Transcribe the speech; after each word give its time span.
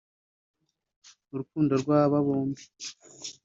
urukundo 1.33 1.73
rw’aba 1.81 2.17
bombi 2.25 2.63